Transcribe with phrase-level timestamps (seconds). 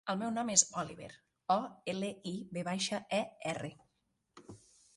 [0.11, 1.09] El meu nom és Oliver:
[1.55, 1.57] o,
[1.93, 3.73] ela, i, ve baixa, e, erra.